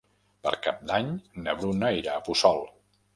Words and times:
Per 0.45 0.53
Cap 0.67 0.79
d'Any 0.91 1.11
na 1.43 1.55
Bruna 1.59 1.91
irà 1.99 2.17
a 2.21 2.25
Puçol. 2.31 2.65